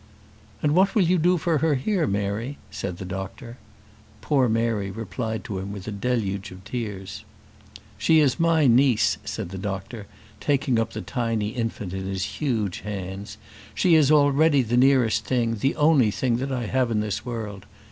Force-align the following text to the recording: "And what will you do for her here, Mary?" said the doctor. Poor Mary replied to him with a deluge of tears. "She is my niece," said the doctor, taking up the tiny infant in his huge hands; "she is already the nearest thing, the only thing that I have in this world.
"And 0.63 0.73
what 0.73 0.95
will 0.95 1.03
you 1.03 1.19
do 1.19 1.37
for 1.37 1.59
her 1.59 1.75
here, 1.75 2.07
Mary?" 2.07 2.57
said 2.71 2.97
the 2.97 3.05
doctor. 3.05 3.57
Poor 4.19 4.49
Mary 4.49 4.89
replied 4.89 5.43
to 5.43 5.59
him 5.59 5.71
with 5.71 5.87
a 5.87 5.91
deluge 5.91 6.49
of 6.49 6.63
tears. 6.63 7.23
"She 7.99 8.19
is 8.19 8.39
my 8.39 8.65
niece," 8.65 9.19
said 9.23 9.49
the 9.49 9.59
doctor, 9.59 10.07
taking 10.39 10.79
up 10.79 10.93
the 10.93 11.01
tiny 11.01 11.49
infant 11.49 11.93
in 11.93 12.07
his 12.07 12.23
huge 12.41 12.79
hands; 12.79 13.37
"she 13.75 13.93
is 13.93 14.09
already 14.11 14.63
the 14.63 14.75
nearest 14.75 15.23
thing, 15.25 15.57
the 15.57 15.75
only 15.75 16.09
thing 16.09 16.37
that 16.37 16.51
I 16.51 16.65
have 16.65 16.89
in 16.89 17.01
this 17.01 17.23
world. 17.23 17.67